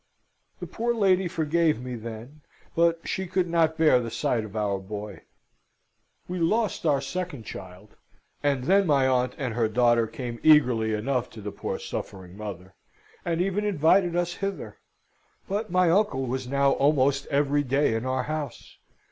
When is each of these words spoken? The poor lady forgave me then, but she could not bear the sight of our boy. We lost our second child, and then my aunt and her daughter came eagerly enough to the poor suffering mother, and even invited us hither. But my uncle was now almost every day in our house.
The 0.59 0.65
poor 0.65 0.95
lady 0.95 1.27
forgave 1.27 1.79
me 1.79 1.93
then, 1.93 2.41
but 2.75 3.07
she 3.07 3.27
could 3.27 3.47
not 3.47 3.77
bear 3.77 3.99
the 3.99 4.09
sight 4.09 4.43
of 4.43 4.55
our 4.55 4.79
boy. 4.79 5.21
We 6.27 6.39
lost 6.39 6.87
our 6.87 6.99
second 7.01 7.43
child, 7.45 7.95
and 8.41 8.63
then 8.63 8.87
my 8.87 9.07
aunt 9.07 9.35
and 9.37 9.53
her 9.53 9.67
daughter 9.67 10.07
came 10.07 10.39
eagerly 10.41 10.91
enough 10.95 11.29
to 11.29 11.41
the 11.41 11.51
poor 11.51 11.77
suffering 11.77 12.35
mother, 12.35 12.73
and 13.23 13.41
even 13.41 13.63
invited 13.63 14.15
us 14.15 14.33
hither. 14.33 14.79
But 15.47 15.69
my 15.69 15.91
uncle 15.91 16.25
was 16.25 16.47
now 16.47 16.71
almost 16.71 17.27
every 17.27 17.61
day 17.61 17.93
in 17.93 18.03
our 18.03 18.23
house. 18.23 18.79